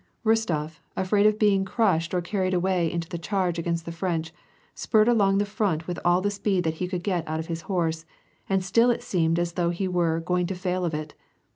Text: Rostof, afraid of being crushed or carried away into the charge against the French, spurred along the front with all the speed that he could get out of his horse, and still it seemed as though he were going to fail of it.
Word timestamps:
Rostof, 0.25 0.79
afraid 0.97 1.27
of 1.27 1.37
being 1.37 1.63
crushed 1.63 2.11
or 2.15 2.21
carried 2.23 2.55
away 2.55 2.91
into 2.91 3.07
the 3.07 3.19
charge 3.19 3.59
against 3.59 3.85
the 3.85 3.91
French, 3.91 4.33
spurred 4.73 5.07
along 5.07 5.37
the 5.37 5.45
front 5.45 5.85
with 5.85 5.99
all 6.03 6.21
the 6.21 6.31
speed 6.31 6.63
that 6.63 6.73
he 6.81 6.87
could 6.87 7.03
get 7.03 7.23
out 7.27 7.39
of 7.39 7.45
his 7.45 7.61
horse, 7.69 8.03
and 8.49 8.65
still 8.65 8.89
it 8.89 9.03
seemed 9.03 9.37
as 9.37 9.53
though 9.53 9.69
he 9.69 9.87
were 9.87 10.19
going 10.19 10.47
to 10.47 10.55
fail 10.55 10.85
of 10.85 10.95
it. 10.95 11.13